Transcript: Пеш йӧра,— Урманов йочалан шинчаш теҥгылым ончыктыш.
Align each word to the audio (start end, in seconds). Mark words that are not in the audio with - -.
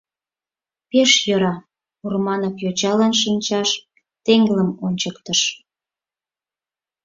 Пеш 0.89 1.11
йӧра,— 1.27 1.55
Урманов 2.05 2.55
йочалан 2.65 3.13
шинчаш 3.21 3.69
теҥгылым 4.25 4.69
ончыктыш. 4.85 5.41